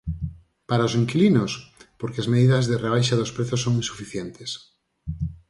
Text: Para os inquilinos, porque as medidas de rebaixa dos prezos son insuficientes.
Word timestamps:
Para 0.69 0.87
os 0.89 0.97
inquilinos, 1.01 1.51
porque 1.99 2.19
as 2.21 2.29
medidas 2.33 2.63
de 2.69 2.79
rebaixa 2.85 3.15
dos 3.19 3.33
prezos 3.35 3.63
son 3.65 3.73
insuficientes. 3.81 4.49